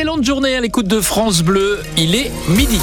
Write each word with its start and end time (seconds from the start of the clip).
excellente 0.00 0.24
journée 0.24 0.56
à 0.56 0.62
l'écoute 0.62 0.88
de 0.88 0.98
France 0.98 1.42
Bleu. 1.42 1.78
Il 1.98 2.14
est 2.14 2.30
midi. 2.48 2.80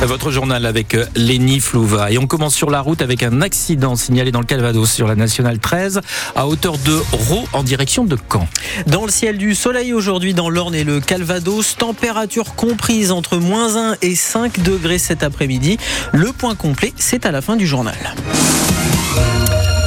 Votre 0.00 0.30
journal 0.30 0.64
avec 0.64 0.94
euh, 0.94 1.04
Lénie 1.14 1.60
Flouva. 1.60 2.10
Et 2.10 2.16
on 2.16 2.26
commence 2.26 2.54
sur 2.54 2.70
la 2.70 2.80
route 2.80 3.02
avec 3.02 3.22
un 3.22 3.42
accident 3.42 3.96
signalé 3.96 4.32
dans 4.32 4.40
le 4.40 4.46
Calvados 4.46 4.90
sur 4.90 5.06
la 5.06 5.14
nationale 5.14 5.58
13 5.58 6.00
à 6.34 6.46
hauteur 6.46 6.78
de 6.78 7.02
Raux 7.12 7.46
en 7.52 7.62
direction 7.62 8.06
de 8.06 8.16
Caen. 8.32 8.48
Dans 8.86 9.04
le 9.04 9.10
ciel 9.10 9.36
du 9.36 9.54
soleil 9.54 9.92
aujourd'hui 9.92 10.32
dans 10.32 10.48
l'Orne 10.48 10.74
et 10.74 10.84
le 10.84 11.00
Calvados, 11.00 11.76
température 11.76 12.54
comprise 12.54 13.12
entre 13.12 13.36
moins 13.36 13.90
1 13.92 13.96
et 14.00 14.14
5 14.14 14.62
degrés 14.62 14.98
cet 14.98 15.22
après-midi. 15.22 15.76
Le 16.14 16.32
point 16.32 16.54
complet, 16.54 16.94
c'est 16.96 17.26
à 17.26 17.30
la 17.30 17.42
fin 17.42 17.56
du 17.56 17.66
journal. 17.66 17.96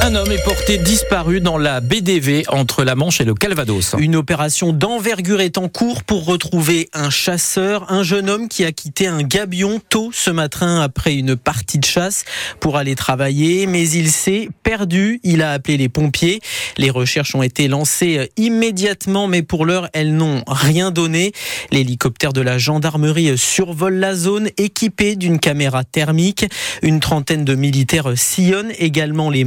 Un 0.02 0.14
homme 0.14 0.32
est 0.32 0.42
porté 0.42 0.78
disparu 0.78 1.42
dans 1.42 1.58
la 1.58 1.82
BDV 1.82 2.44
entre 2.48 2.84
la 2.84 2.94
Manche 2.94 3.20
et 3.20 3.24
le 3.24 3.34
Calvados. 3.34 3.94
Une 3.98 4.16
opération 4.16 4.72
d'envergure 4.72 5.42
est 5.42 5.58
en 5.58 5.68
cours 5.68 6.04
pour 6.04 6.24
retrouver 6.24 6.88
un 6.94 7.10
chasseur, 7.10 7.92
un 7.92 8.02
jeune 8.02 8.30
homme 8.30 8.48
qui 8.48 8.64
a 8.64 8.72
quitté 8.72 9.06
un 9.06 9.22
gabion 9.22 9.78
tôt 9.90 10.10
ce 10.14 10.30
matin 10.30 10.80
après 10.80 11.14
une 11.14 11.36
partie 11.36 11.78
de 11.78 11.84
chasse 11.84 12.24
pour 12.60 12.78
aller 12.78 12.94
travailler, 12.94 13.66
mais 13.66 13.86
il 13.90 14.10
s'est 14.10 14.48
perdu. 14.62 15.20
Il 15.22 15.42
a 15.42 15.52
appelé 15.52 15.76
les 15.76 15.90
pompiers. 15.90 16.40
Les 16.78 16.88
recherches 16.88 17.34
ont 17.34 17.42
été 17.42 17.68
lancées 17.68 18.30
immédiatement, 18.38 19.28
mais 19.28 19.42
pour 19.42 19.66
l'heure, 19.66 19.90
elles 19.92 20.14
n'ont 20.16 20.42
rien 20.46 20.90
donné. 20.90 21.32
L'hélicoptère 21.72 22.32
de 22.32 22.40
la 22.40 22.56
gendarmerie 22.56 23.36
survole 23.36 23.96
la 23.96 24.14
zone 24.14 24.48
équipé 24.56 25.14
d'une 25.14 25.38
caméra 25.38 25.84
thermique. 25.84 26.46
Une 26.80 27.00
trentaine 27.00 27.44
de 27.44 27.54
militaires 27.54 28.12
sillonnent 28.16 28.72
également 28.78 29.28
les 29.28 29.44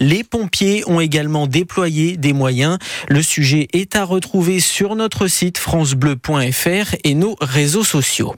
Les 0.00 0.24
pompiers 0.24 0.82
ont 0.86 1.00
également 1.00 1.46
déployé 1.46 2.16
des 2.16 2.32
moyens. 2.32 2.78
Le 3.08 3.22
sujet 3.22 3.68
est 3.72 3.96
à 3.96 4.04
retrouver 4.04 4.60
sur 4.60 4.96
notre 4.96 5.28
site 5.28 5.58
francebleu.fr 5.58 6.96
et 7.04 7.14
nos 7.14 7.36
réseaux 7.40 7.84
sociaux. 7.84 8.34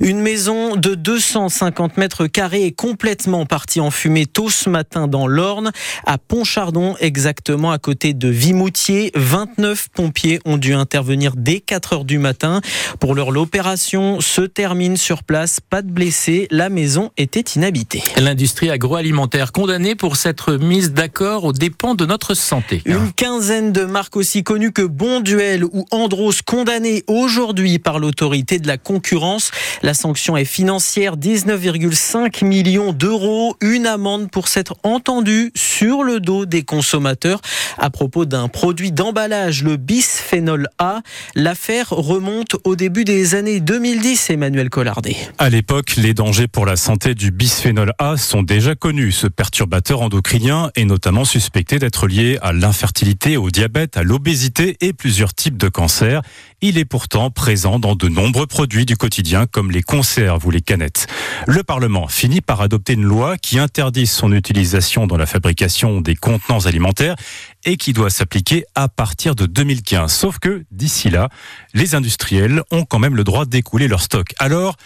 Une 0.00 0.20
maison 0.20 0.76
de 0.76 0.94
250 0.94 1.96
mètres 1.96 2.26
carrés 2.26 2.66
est 2.66 2.72
complètement 2.72 3.46
partie 3.46 3.80
en 3.80 3.90
fumée 3.90 4.26
tôt 4.26 4.50
ce 4.50 4.68
matin 4.68 5.08
dans 5.08 5.26
l'Orne, 5.26 5.72
à 6.06 6.18
Pontchardon, 6.18 6.96
exactement 7.00 7.70
à 7.72 7.78
côté 7.78 8.14
de 8.14 8.28
Vimoutier. 8.28 9.10
29 9.14 9.88
pompiers 9.94 10.40
ont 10.44 10.58
dû 10.58 10.74
intervenir 10.74 11.34
dès 11.36 11.60
4 11.60 11.92
heures 11.94 12.04
du 12.04 12.18
matin. 12.18 12.60
Pour 12.98 13.14
leur 13.14 13.30
l'opération 13.30 14.20
se 14.20 14.42
termine 14.42 14.96
sur 14.96 15.22
place. 15.22 15.60
Pas 15.60 15.82
de 15.82 15.90
blessés. 15.90 16.46
La 16.50 16.68
maison 16.68 17.10
était 17.16 17.40
inhabitée. 17.56 18.02
L'industrie 18.16 18.70
agroalimentaire 18.70 19.52
condamnée 19.52 19.94
pour 19.94 20.16
s'être 20.16 20.54
mise 20.70 20.92
d'accord 20.92 21.42
aux 21.42 21.52
dépens 21.52 21.96
de 21.96 22.06
notre 22.06 22.34
santé. 22.34 22.80
Une 22.84 23.12
quinzaine 23.12 23.72
de 23.72 23.84
marques 23.84 24.14
aussi 24.14 24.44
connues 24.44 24.70
que 24.70 24.82
Bonduel 24.82 25.64
ou 25.64 25.84
Andros 25.90 26.42
condamnées 26.42 27.02
aujourd'hui 27.08 27.80
par 27.80 27.98
l'autorité 27.98 28.60
de 28.60 28.68
la 28.68 28.78
concurrence. 28.78 29.50
La 29.82 29.94
sanction 29.94 30.36
est 30.36 30.44
financière, 30.44 31.16
19,5 31.16 32.44
millions 32.44 32.92
d'euros. 32.92 33.56
Une 33.60 33.84
amende 33.84 34.30
pour 34.30 34.46
s'être 34.46 34.76
entendu 34.84 35.50
sur 35.56 36.04
le 36.04 36.20
dos 36.20 36.46
des 36.46 36.62
consommateurs 36.62 37.40
à 37.76 37.90
propos 37.90 38.24
d'un 38.24 38.46
produit 38.46 38.92
d'emballage, 38.92 39.64
le 39.64 39.76
bisphénol 39.76 40.68
A. 40.78 41.00
L'affaire 41.34 41.88
remonte 41.90 42.56
au 42.62 42.76
début 42.76 43.04
des 43.04 43.34
années 43.34 43.58
2010, 43.58 44.30
Emmanuel 44.30 44.70
Collardet. 44.70 45.16
À 45.38 45.50
l'époque, 45.50 45.96
les 45.96 46.14
dangers 46.14 46.46
pour 46.46 46.64
la 46.64 46.76
santé 46.76 47.16
du 47.16 47.32
bisphénol 47.32 47.92
A 47.98 48.16
sont 48.16 48.44
déjà 48.44 48.76
connus. 48.76 49.10
Ce 49.10 49.26
perturbateur 49.26 50.02
endocrinien 50.02 50.59
est 50.74 50.84
notamment 50.84 51.24
suspecté 51.24 51.78
d'être 51.78 52.06
lié 52.06 52.38
à 52.42 52.52
l'infertilité, 52.52 53.36
au 53.36 53.50
diabète, 53.50 53.96
à 53.96 54.02
l'obésité 54.02 54.76
et 54.80 54.92
plusieurs 54.92 55.32
types 55.32 55.56
de 55.56 55.68
cancers. 55.68 56.22
Il 56.62 56.76
est 56.76 56.84
pourtant 56.84 57.30
présent 57.30 57.78
dans 57.78 57.94
de 57.94 58.06
nombreux 58.08 58.46
produits 58.46 58.84
du 58.84 58.94
quotidien 58.94 59.46
comme 59.46 59.70
les 59.70 59.82
conserves 59.82 60.44
ou 60.44 60.50
les 60.50 60.60
canettes. 60.60 61.06
Le 61.46 61.62
Parlement 61.62 62.06
finit 62.06 62.42
par 62.42 62.60
adopter 62.60 62.92
une 62.92 63.04
loi 63.04 63.38
qui 63.38 63.58
interdit 63.58 64.06
son 64.06 64.30
utilisation 64.30 65.06
dans 65.06 65.16
la 65.16 65.24
fabrication 65.24 66.02
des 66.02 66.16
contenants 66.16 66.66
alimentaires 66.66 67.16
et 67.64 67.78
qui 67.78 67.94
doit 67.94 68.10
s'appliquer 68.10 68.64
à 68.74 68.88
partir 68.88 69.34
de 69.34 69.46
2015. 69.46 70.12
Sauf 70.12 70.38
que 70.38 70.64
d'ici 70.70 71.08
là, 71.08 71.30
les 71.72 71.94
industriels 71.94 72.62
ont 72.70 72.84
quand 72.84 72.98
même 72.98 73.16
le 73.16 73.24
droit 73.24 73.46
d'écouler 73.46 73.88
leur 73.88 74.02
stock. 74.02 74.34
Alors, 74.38 74.76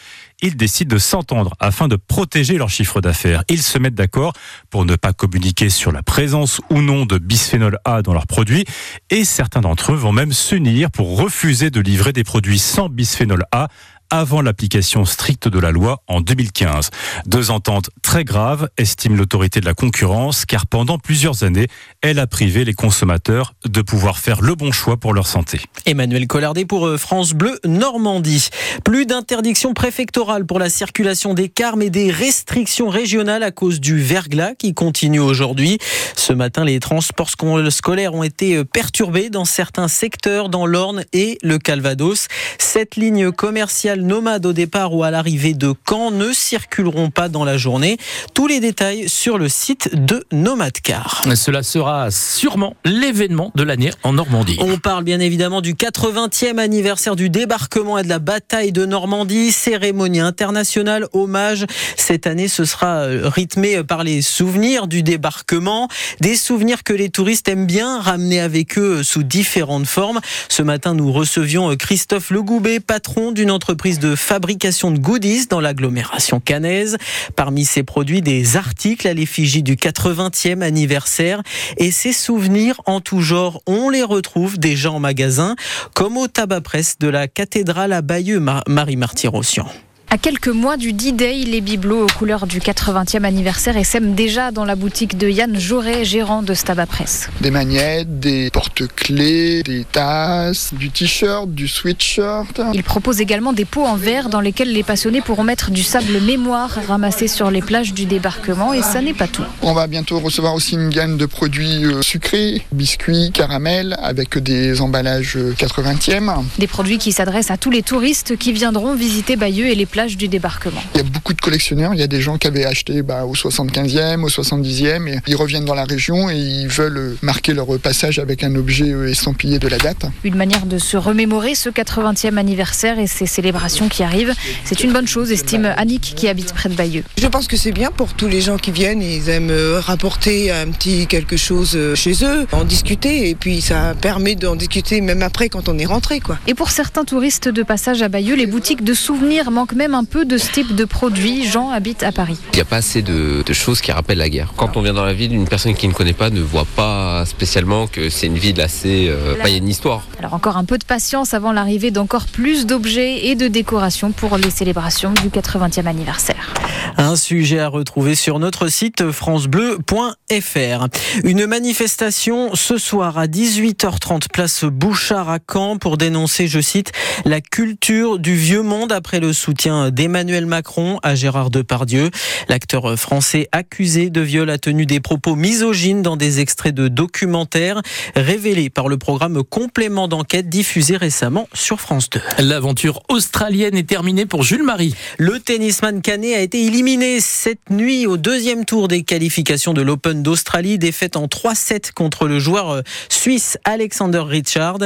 ils 0.42 0.56
décident 0.56 0.94
de 0.94 0.98
s'entendre 0.98 1.54
afin 1.60 1.88
de 1.88 1.96
protéger 1.96 2.58
leur 2.58 2.68
chiffre 2.68 3.00
d'affaires. 3.00 3.44
Ils 3.48 3.62
se 3.62 3.78
mettent 3.78 3.94
d'accord 3.94 4.32
pour 4.68 4.84
ne 4.84 4.96
pas 4.96 5.12
communiquer 5.12 5.70
sur 5.70 5.92
la 5.92 6.02
présence 6.02 6.60
ou 6.70 6.82
non 6.82 7.06
de 7.06 7.18
bisphénol 7.18 7.78
A 7.84 8.02
dans 8.02 8.12
leurs 8.12 8.26
produits 8.26 8.64
et 9.10 9.24
certains 9.24 9.60
d'entre 9.60 9.92
eux 9.92 9.96
vont 9.96 10.12
même 10.12 10.32
s'unir 10.32 10.90
pour 10.90 11.18
refuser 11.18 11.63
de 11.70 11.80
livrer 11.80 12.12
des 12.12 12.24
produits 12.24 12.58
sans 12.58 12.88
bisphénol 12.88 13.44
A 13.52 13.68
avant 14.10 14.42
l'application 14.42 15.04
stricte 15.04 15.48
de 15.48 15.58
la 15.58 15.70
loi 15.70 16.02
en 16.08 16.20
2015. 16.20 16.90
Deux 17.26 17.50
ententes 17.50 17.90
très 18.02 18.24
graves, 18.24 18.68
estime 18.76 19.16
l'autorité 19.16 19.60
de 19.60 19.66
la 19.66 19.74
concurrence, 19.74 20.44
car 20.44 20.66
pendant 20.66 20.98
plusieurs 20.98 21.42
années, 21.42 21.66
elle 22.02 22.18
a 22.18 22.26
privé 22.26 22.64
les 22.64 22.74
consommateurs 22.74 23.54
de 23.64 23.82
pouvoir 23.82 24.18
faire 24.18 24.40
le 24.40 24.54
bon 24.54 24.72
choix 24.72 24.96
pour 24.96 25.14
leur 25.14 25.26
santé. 25.26 25.60
Emmanuel 25.86 26.26
Collardet 26.26 26.64
pour 26.64 26.86
euh, 26.86 26.98
France 26.98 27.32
Bleu 27.32 27.58
Normandie. 27.64 28.48
Plus 28.84 29.06
d'interdiction 29.06 29.74
préfectorale 29.74 30.46
pour 30.46 30.58
la 30.58 30.68
circulation 30.68 31.34
des 31.34 31.48
cars, 31.48 31.76
mais 31.76 31.90
des 31.90 32.10
restrictions 32.10 32.88
régionales 32.88 33.42
à 33.42 33.50
cause 33.50 33.80
du 33.80 33.98
verglas 33.98 34.54
qui 34.54 34.74
continue 34.74 35.20
aujourd'hui. 35.20 35.78
Ce 36.16 36.32
matin, 36.32 36.64
les 36.64 36.80
transports 36.80 37.30
scolaires 37.70 38.14
ont 38.14 38.22
été 38.22 38.56
euh, 38.56 38.64
perturbés 38.64 39.30
dans 39.30 39.44
certains 39.44 39.88
secteurs, 39.88 40.48
dans 40.48 40.66
l'Orne 40.66 41.04
et 41.12 41.38
le 41.42 41.58
Calvados. 41.58 42.28
Cette 42.58 42.96
ligne 42.96 43.32
commerciale 43.32 43.93
nomades 44.02 44.46
au 44.46 44.52
départ 44.52 44.94
ou 44.94 45.04
à 45.04 45.10
l'arrivée 45.10 45.54
de 45.54 45.72
Caen 45.88 46.10
ne 46.10 46.32
circuleront 46.32 47.10
pas 47.10 47.28
dans 47.28 47.44
la 47.44 47.56
journée. 47.56 47.96
Tous 48.34 48.46
les 48.46 48.60
détails 48.60 49.08
sur 49.08 49.38
le 49.38 49.48
site 49.48 49.90
de 49.94 50.24
Nomadcar. 50.32 51.24
Cela 51.34 51.62
sera 51.62 52.10
sûrement 52.10 52.76
l'événement 52.84 53.52
de 53.54 53.62
l'année 53.62 53.90
en 54.02 54.12
Normandie. 54.12 54.56
On 54.60 54.78
parle 54.78 55.04
bien 55.04 55.20
évidemment 55.20 55.60
du 55.60 55.74
80e 55.74 56.58
anniversaire 56.58 57.16
du 57.16 57.30
débarquement 57.30 57.98
et 57.98 58.02
de 58.02 58.08
la 58.08 58.18
bataille 58.18 58.72
de 58.72 58.86
Normandie, 58.86 59.52
cérémonie 59.52 60.20
internationale, 60.20 61.06
hommage. 61.12 61.66
Cette 61.96 62.26
année, 62.26 62.48
ce 62.48 62.64
sera 62.64 63.04
euh, 63.04 63.28
rythmé 63.28 63.82
par 63.84 64.04
les 64.04 64.22
souvenirs 64.22 64.86
du 64.86 65.02
débarquement, 65.02 65.88
des 66.20 66.36
souvenirs 66.36 66.82
que 66.82 66.92
les 66.92 67.10
touristes 67.10 67.48
aiment 67.48 67.66
bien 67.66 68.00
ramener 68.00 68.40
avec 68.40 68.78
eux 68.78 69.02
sous 69.02 69.22
différentes 69.22 69.86
formes. 69.86 70.20
Ce 70.48 70.62
matin, 70.62 70.94
nous 70.94 71.12
recevions 71.12 71.70
euh, 71.70 71.76
Christophe 71.76 72.30
Legoubet, 72.30 72.80
patron 72.80 73.32
d'une 73.32 73.50
entreprise 73.50 73.83
de 73.92 74.16
fabrication 74.16 74.90
de 74.90 74.98
goodies 74.98 75.46
dans 75.46 75.60
l'agglomération 75.60 76.40
cannaise. 76.40 76.96
Parmi 77.36 77.66
ces 77.66 77.82
produits, 77.82 78.22
des 78.22 78.56
articles 78.56 79.06
à 79.06 79.12
l'effigie 79.12 79.62
du 79.62 79.76
80e 79.76 80.62
anniversaire 80.62 81.42
et 81.76 81.90
ces 81.90 82.14
souvenirs 82.14 82.80
en 82.86 83.00
tout 83.00 83.20
genre, 83.20 83.60
on 83.66 83.90
les 83.90 84.02
retrouve 84.02 84.58
déjà 84.58 84.90
en 84.90 85.00
magasin, 85.00 85.54
comme 85.94 86.16
au 86.16 86.28
tabac 86.28 86.62
presse 86.62 86.98
de 86.98 87.08
la 87.08 87.28
cathédrale 87.28 87.92
à 87.92 88.00
Bayeux, 88.00 88.40
Marie-Marty-Rossian. 88.66 89.66
À 90.14 90.16
quelques 90.16 90.46
mois 90.46 90.76
du 90.76 90.92
D-Day, 90.92 91.42
les 91.44 91.60
bibelots 91.60 92.04
aux 92.04 92.18
couleurs 92.18 92.46
du 92.46 92.60
80e 92.60 93.24
anniversaire 93.24 93.76
essaiment 93.76 94.14
déjà 94.14 94.52
dans 94.52 94.64
la 94.64 94.76
boutique 94.76 95.18
de 95.18 95.28
Yann 95.28 95.58
Jauré, 95.58 96.04
gérant 96.04 96.44
de 96.44 96.54
Staba 96.54 96.86
Press. 96.86 97.28
Des 97.40 97.50
magnettes, 97.50 98.20
des 98.20 98.48
porte-clés, 98.50 99.64
des 99.64 99.84
tasses, 99.84 100.72
du 100.72 100.90
t-shirt, 100.90 101.50
du 101.50 101.66
sweatshirt. 101.66 102.62
Il 102.74 102.84
propose 102.84 103.20
également 103.20 103.52
des 103.52 103.64
pots 103.64 103.84
en 103.84 103.96
verre 103.96 104.28
dans 104.28 104.40
lesquels 104.40 104.72
les 104.72 104.84
passionnés 104.84 105.20
pourront 105.20 105.42
mettre 105.42 105.72
du 105.72 105.82
sable 105.82 106.20
mémoire 106.20 106.78
ramassé 106.86 107.26
sur 107.26 107.50
les 107.50 107.60
plages 107.60 107.92
du 107.92 108.04
débarquement 108.04 108.72
et 108.72 108.82
ça 108.82 109.02
n'est 109.02 109.14
pas 109.14 109.26
tout. 109.26 109.42
On 109.62 109.72
va 109.72 109.88
bientôt 109.88 110.20
recevoir 110.20 110.54
aussi 110.54 110.76
une 110.76 110.90
gamme 110.90 111.16
de 111.16 111.26
produits 111.26 111.86
euh, 111.86 112.02
sucrés, 112.02 112.62
biscuits, 112.70 113.32
caramels 113.32 113.96
avec 114.00 114.38
des 114.38 114.80
emballages 114.80 115.36
80e. 115.36 116.28
Euh, 116.28 116.42
des 116.60 116.68
produits 116.68 116.98
qui 116.98 117.10
s'adressent 117.10 117.50
à 117.50 117.56
tous 117.56 117.72
les 117.72 117.82
touristes 117.82 118.36
qui 118.36 118.52
viendront 118.52 118.94
visiter 118.94 119.34
Bayeux 119.34 119.66
et 119.66 119.74
les 119.74 119.86
plages 119.86 120.03
du 120.12 120.28
débarquement. 120.28 120.82
Il 120.94 120.98
y 120.98 121.00
a 121.00 121.04
beaucoup 121.04 121.34
de 121.34 121.40
collectionneurs, 121.40 121.94
il 121.94 122.00
y 122.00 122.02
a 122.02 122.06
des 122.06 122.20
gens 122.20 122.38
qui 122.38 122.46
avaient 122.46 122.64
acheté 122.64 123.02
bah, 123.02 123.24
au 123.24 123.34
75e, 123.34 124.22
au 124.22 124.28
70e, 124.28 125.08
et 125.08 125.20
ils 125.26 125.36
reviennent 125.36 125.64
dans 125.64 125.74
la 125.74 125.84
région 125.84 126.30
et 126.30 126.36
ils 126.36 126.68
veulent 126.68 127.16
marquer 127.22 127.52
leur 127.52 127.66
passage 127.78 128.18
avec 128.18 128.44
un 128.44 128.54
objet 128.54 128.90
euh, 128.90 129.10
estampillé 129.10 129.58
de 129.58 129.68
la 129.68 129.78
date. 129.78 130.06
Une 130.22 130.36
manière 130.36 130.66
de 130.66 130.78
se 130.78 130.96
remémorer 130.96 131.54
ce 131.54 131.70
80e 131.70 132.36
anniversaire 132.36 132.98
et 132.98 133.06
ces 133.06 133.26
célébrations 133.26 133.88
qui 133.88 134.02
arrivent. 134.02 134.34
C'est 134.64 134.84
une 134.84 134.92
bonne 134.92 135.08
chose, 135.08 135.32
estime 135.32 135.72
Annick 135.76 136.14
qui 136.16 136.28
habite 136.28 136.52
près 136.52 136.68
de 136.68 136.74
Bayeux. 136.74 137.04
Je 137.18 137.26
pense 137.26 137.46
que 137.46 137.56
c'est 137.56 137.72
bien 137.72 137.90
pour 137.90 138.14
tous 138.14 138.28
les 138.28 138.40
gens 138.40 138.58
qui 138.58 138.70
viennent, 138.70 139.02
ils 139.02 139.28
aiment 139.28 139.50
euh, 139.50 139.80
rapporter 139.80 140.50
un 140.50 140.68
petit 140.68 141.06
quelque 141.06 141.36
chose 141.36 141.72
euh, 141.74 141.94
chez 141.94 142.24
eux, 142.24 142.46
en 142.52 142.64
discuter 142.64 143.28
et 143.28 143.34
puis 143.34 143.60
ça 143.60 143.94
permet 144.00 144.34
d'en 144.34 144.56
discuter 144.56 145.00
même 145.00 145.22
après 145.22 145.48
quand 145.48 145.68
on 145.68 145.78
est 145.78 145.86
rentré. 145.86 146.20
Quoi. 146.20 146.38
Et 146.46 146.54
pour 146.54 146.70
certains 146.70 147.04
touristes 147.04 147.48
de 147.48 147.62
passage 147.62 148.02
à 148.02 148.08
Bayeux, 148.08 148.36
les 148.36 148.46
boutiques 148.46 148.84
de 148.84 148.94
souvenirs 148.94 149.50
manquent 149.50 149.74
même 149.74 149.93
un 149.94 150.04
peu 150.04 150.24
de 150.24 150.38
ce 150.38 150.50
type 150.50 150.74
de 150.74 150.84
produit. 150.84 151.46
Jean 151.46 151.70
habite 151.70 152.02
à 152.02 152.12
Paris. 152.12 152.38
Il 152.52 152.56
n'y 152.56 152.62
a 152.62 152.64
pas 152.64 152.76
assez 152.76 153.02
de, 153.02 153.42
de, 153.44 153.52
choses 153.52 153.80
qui 153.80 153.92
rappellent 153.92 154.18
la 154.18 154.28
guerre. 154.28 154.52
Quand 154.56 154.76
on 154.76 154.82
vient 154.82 154.92
dans 154.92 155.04
la 155.04 155.14
ville, 155.14 155.32
une 155.32 155.48
personne 155.48 155.74
qui 155.74 155.88
ne 155.88 155.92
connaît 155.92 156.12
pas 156.12 156.30
ne 156.30 156.40
voit 156.40 156.66
pas 156.76 157.24
spécialement 157.26 157.86
que 157.86 158.10
c'est 158.10 158.26
une 158.26 158.38
ville 158.38 158.60
assez... 158.60 159.08
Euh, 159.08 159.36
il 159.44 159.50
y 159.50 159.54
a 159.54 159.58
une 159.58 159.68
histoire. 159.68 160.02
Alors 160.18 160.34
encore 160.34 160.56
un 160.56 160.64
peu 160.64 160.78
de 160.78 160.84
patience 160.84 161.34
avant 161.34 161.52
l'arrivée 161.52 161.90
d'encore 161.90 162.26
plus 162.26 162.66
d'objets 162.66 163.26
et 163.26 163.34
de 163.34 163.48
décorations 163.48 164.12
pour 164.12 164.36
les 164.36 164.50
célébrations 164.50 165.12
du 165.12 165.28
80e 165.28 165.86
anniversaire. 165.86 166.52
Un 166.96 167.16
sujet 167.16 167.58
à 167.58 167.68
retrouver 167.68 168.14
sur 168.14 168.38
notre 168.38 168.68
site 168.68 169.10
francebleu.fr. 169.10 170.86
Une 171.24 171.46
manifestation 171.46 172.54
ce 172.54 172.78
soir 172.78 173.18
à 173.18 173.26
18h30 173.26 174.28
place 174.32 174.64
Bouchard 174.64 175.28
à 175.28 175.38
Caen 175.40 175.76
pour 175.76 175.96
dénoncer, 175.96 176.46
je 176.46 176.60
cite, 176.60 176.92
la 177.24 177.40
culture 177.40 178.18
du 178.20 178.36
vieux 178.36 178.62
monde 178.62 178.92
après 178.92 179.18
le 179.18 179.32
soutien 179.32 179.90
d'Emmanuel 179.90 180.46
Macron 180.46 181.00
à 181.02 181.16
Gérard 181.16 181.50
Depardieu. 181.50 182.10
L'acteur 182.48 182.96
français 182.96 183.48
accusé 183.50 184.10
de 184.10 184.20
viol 184.20 184.48
a 184.48 184.58
tenu 184.58 184.86
des 184.86 185.00
propos 185.00 185.34
misogynes 185.34 186.02
dans 186.02 186.16
des 186.16 186.38
extraits 186.40 186.74
de 186.74 186.86
documentaires 186.86 187.82
révélés 188.14 188.70
par 188.70 188.88
le 188.88 188.98
programme 188.98 189.42
Complément 189.42 190.06
d'enquête 190.06 190.48
diffusé 190.48 190.96
récemment 190.96 191.48
sur 191.54 191.80
France 191.80 192.08
2. 192.10 192.20
L'aventure 192.38 193.02
australienne 193.08 193.76
est 193.76 193.88
terminée 193.88 194.26
pour 194.26 194.44
Jules 194.44 194.62
Marie. 194.62 194.94
Le 195.18 195.40
tennisman 195.40 196.00
canet 196.00 196.36
a 196.36 196.40
été 196.40 196.64
éliminé 196.64 196.83
cette 197.20 197.70
nuit 197.70 198.06
au 198.06 198.18
deuxième 198.18 198.66
tour 198.66 198.88
des 198.88 199.04
qualifications 199.04 199.72
de 199.72 199.80
l'Open 199.80 200.22
d'Australie, 200.22 200.78
défaite 200.78 201.16
en 201.16 201.26
3-7 201.26 201.92
contre 201.92 202.28
le 202.28 202.38
joueur 202.38 202.82
suisse 203.08 203.56
Alexander 203.64 204.18
Richard. 204.20 204.76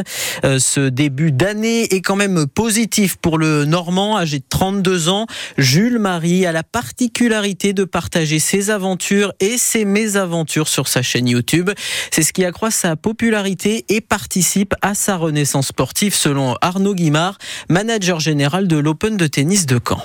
Euh, 0.44 0.60
ce 0.60 0.88
début 0.88 1.32
d'année 1.32 1.92
est 1.92 2.00
quand 2.00 2.14
même 2.14 2.46
positif 2.46 3.16
pour 3.16 3.36
le 3.36 3.64
Normand, 3.64 4.16
âgé 4.16 4.38
de 4.38 4.44
32 4.48 5.08
ans. 5.08 5.26
Jules 5.56 5.98
Marie 5.98 6.46
a 6.46 6.52
la 6.52 6.62
particularité 6.62 7.72
de 7.72 7.82
partager 7.82 8.38
ses 8.38 8.70
aventures 8.70 9.32
et 9.40 9.58
ses 9.58 9.84
mésaventures 9.84 10.68
sur 10.68 10.86
sa 10.86 11.02
chaîne 11.02 11.26
YouTube. 11.26 11.70
C'est 12.12 12.22
ce 12.22 12.32
qui 12.32 12.44
accroît 12.44 12.70
sa 12.70 12.94
popularité 12.94 13.84
et 13.88 14.00
participe 14.00 14.74
à 14.82 14.94
sa 14.94 15.16
renaissance 15.16 15.68
sportive 15.68 16.14
selon 16.14 16.54
Arnaud 16.60 16.94
Guimard, 16.94 17.38
manager 17.68 18.20
général 18.20 18.68
de 18.68 18.76
l'Open 18.76 19.16
de 19.16 19.26
tennis 19.26 19.66
de 19.66 19.80
Caen. 19.84 20.04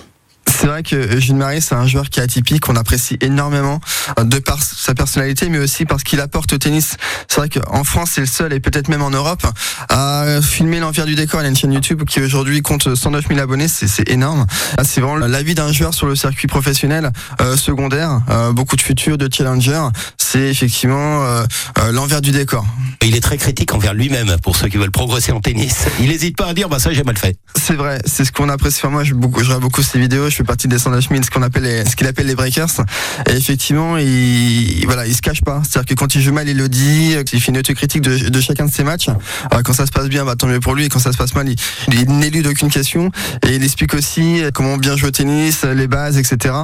C'est 0.53 0.67
vrai 0.67 0.83
que 0.83 1.19
Jules 1.19 1.35
Marie, 1.35 1.61
c'est 1.61 1.75
un 1.75 1.87
joueur 1.87 2.09
qui 2.09 2.19
est 2.19 2.23
atypique, 2.23 2.61
qu'on 2.61 2.75
apprécie 2.75 3.17
énormément 3.21 3.81
de 4.21 4.39
par 4.39 4.61
sa 4.61 4.93
personnalité, 4.93 5.49
mais 5.49 5.57
aussi 5.57 5.85
parce 5.85 6.03
qu'il 6.03 6.21
apporte 6.21 6.53
au 6.53 6.57
tennis. 6.57 6.95
C'est 7.27 7.37
vrai 7.37 7.49
qu'en 7.49 7.83
France, 7.83 8.11
c'est 8.13 8.21
le 8.21 8.27
seul, 8.27 8.53
et 8.53 8.59
peut-être 8.59 8.87
même 8.87 9.01
en 9.01 9.09
Europe, 9.09 9.45
à 9.89 10.41
filmer 10.41 10.79
l'envers 10.79 11.05
du 11.05 11.15
décor. 11.15 11.41
Il 11.41 11.45
a 11.45 11.49
une 11.49 11.55
chaîne 11.55 11.73
YouTube 11.73 12.03
qui 12.05 12.21
aujourd'hui 12.21 12.61
compte 12.61 12.93
109 12.95 13.27
000 13.27 13.39
abonnés, 13.39 13.67
c'est 13.67 14.09
énorme. 14.09 14.45
C'est 14.83 15.01
vraiment 15.01 15.17
la 15.17 15.43
vie 15.43 15.55
d'un 15.55 15.71
joueur 15.71 15.93
sur 15.93 16.07
le 16.07 16.15
circuit 16.15 16.47
professionnel 16.47 17.11
euh, 17.41 17.57
secondaire, 17.57 18.21
euh, 18.29 18.53
beaucoup 18.53 18.75
de 18.75 18.81
futurs, 18.81 19.17
de 19.17 19.27
challengers. 19.33 19.87
C'est 20.17 20.49
effectivement 20.49 21.23
euh, 21.23 21.45
l'envers 21.91 22.21
du 22.21 22.31
décor. 22.31 22.65
Il 23.01 23.15
est 23.15 23.21
très 23.21 23.37
critique 23.37 23.73
envers 23.73 23.93
lui-même 23.93 24.37
pour 24.41 24.55
ceux 24.55 24.69
qui 24.69 24.77
veulent 24.77 24.91
progresser 24.91 25.31
en 25.31 25.41
tennis. 25.41 25.85
Il 25.99 26.09
n'hésite 26.09 26.37
pas 26.37 26.47
à 26.47 26.53
dire, 26.53 26.69
bah 26.69 26.79
ça 26.79 26.93
j'ai 26.93 27.03
mal 27.03 27.17
fait. 27.17 27.37
C'est 27.55 27.75
vrai, 27.75 27.99
c'est 28.05 28.23
ce 28.23 28.31
qu'on 28.31 28.49
apprécie. 28.49 28.79
Enfin, 28.81 28.89
moi, 28.89 29.03
je, 29.03 29.13
beaucoup, 29.13 29.39
je 29.41 29.45
regarde 29.45 29.61
beaucoup 29.61 29.81
ses 29.81 29.99
vidéos. 29.99 30.29
Je 30.29 30.42
partie 30.45 30.67
des 30.67 30.77
109 30.77 31.09
000, 31.09 31.23
ce 31.23 31.29
qu'on 31.29 31.41
appelle 31.41 31.87
ce 31.87 31.95
qu'il 31.95 32.07
appelle 32.07 32.27
les 32.27 32.35
breakers. 32.35 32.83
Et 33.29 33.33
effectivement, 33.33 33.97
il, 33.97 34.83
voilà, 34.85 35.05
il 35.05 35.15
se 35.15 35.21
cache 35.21 35.41
pas. 35.41 35.61
C'est-à-dire 35.63 35.95
que 35.95 35.99
quand 35.99 36.15
il 36.15 36.21
joue 36.21 36.33
mal, 36.33 36.47
il 36.49 36.57
le 36.57 36.69
dit. 36.69 37.15
Il 37.33 37.41
fait 37.41 37.51
une 37.51 37.57
autocritique 37.57 38.01
de, 38.01 38.29
de 38.29 38.41
chacun 38.41 38.65
de 38.65 38.71
ses 38.71 38.83
matchs. 38.83 39.07
Alors, 39.51 39.63
quand 39.63 39.73
ça 39.73 39.85
se 39.85 39.91
passe 39.91 40.09
bien, 40.09 40.25
bah, 40.25 40.35
tant 40.35 40.47
mieux 40.47 40.59
pour 40.59 40.75
lui. 40.75 40.89
Quand 40.89 40.99
ça 40.99 41.11
se 41.11 41.17
passe 41.17 41.35
mal, 41.35 41.49
il, 41.49 41.55
il 41.91 42.17
n'élude 42.17 42.47
aucune 42.47 42.69
question. 42.69 43.11
Et 43.47 43.55
il 43.55 43.63
explique 43.63 43.93
aussi 43.93 44.41
comment 44.53 44.77
bien 44.77 44.95
jouer 44.95 45.09
au 45.09 45.11
tennis, 45.11 45.63
les 45.63 45.87
bases, 45.87 46.17
etc. 46.17 46.55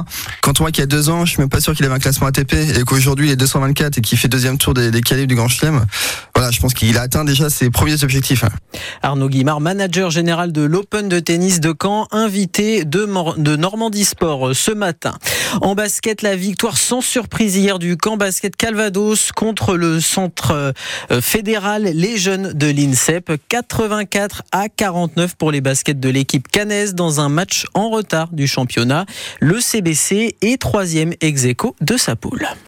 Quand 0.42 0.60
on 0.60 0.64
voit 0.64 0.70
qu'il 0.70 0.82
y 0.82 0.84
a 0.84 0.86
deux 0.86 1.08
ans, 1.08 1.24
je 1.24 1.32
suis 1.32 1.40
même 1.40 1.48
pas 1.48 1.60
sûr 1.60 1.74
qu'il 1.74 1.84
avait 1.84 1.94
un 1.94 1.98
classement 1.98 2.26
ATP 2.26 2.54
et 2.54 2.82
qu'aujourd'hui 2.84 3.28
il 3.28 3.32
est 3.32 3.36
224 3.36 3.98
et 3.98 4.00
qu'il 4.00 4.18
fait 4.18 4.28
deuxième 4.28 4.58
tour 4.58 4.74
des, 4.74 4.90
des 4.90 5.00
qualifs 5.00 5.26
du 5.26 5.34
Grand 5.34 5.48
Chelem. 5.48 5.84
Voilà, 6.40 6.52
je 6.52 6.60
pense 6.60 6.72
qu'il 6.72 6.96
a 6.96 7.02
atteint 7.02 7.26
déjà 7.26 7.50
ses 7.50 7.68
premiers 7.68 8.02
objectifs. 8.02 8.46
Arnaud 9.02 9.28
Guimard, 9.28 9.60
manager 9.60 10.10
général 10.10 10.52
de 10.52 10.62
l'Open 10.62 11.06
de 11.06 11.18
tennis 11.20 11.60
de 11.60 11.74
Caen, 11.78 12.08
invité 12.12 12.86
de, 12.86 13.04
Normandie 13.56 14.06
Sport 14.06 14.56
ce 14.56 14.70
matin. 14.70 15.18
En 15.60 15.74
basket, 15.74 16.22
la 16.22 16.36
victoire 16.36 16.78
sans 16.78 17.02
surprise 17.02 17.56
hier 17.56 17.78
du 17.78 17.98
camp 17.98 18.16
basket 18.16 18.56
Calvados 18.56 19.32
contre 19.32 19.76
le 19.76 20.00
centre 20.00 20.72
fédéral 21.20 21.82
Les 21.82 22.16
Jeunes 22.16 22.54
de 22.54 22.68
l'INSEP. 22.68 23.32
84 23.50 24.42
à 24.50 24.70
49 24.70 25.36
pour 25.36 25.52
les 25.52 25.60
baskets 25.60 26.00
de 26.00 26.08
l'équipe 26.08 26.48
canaise 26.48 26.94
dans 26.94 27.20
un 27.20 27.28
match 27.28 27.66
en 27.74 27.90
retard 27.90 28.28
du 28.32 28.46
championnat. 28.46 29.04
Le 29.40 29.60
CBC 29.60 30.36
est 30.40 30.58
troisième 30.58 31.12
ex 31.20 31.44
de 31.82 31.96
sa 31.98 32.16
poule. 32.16 32.48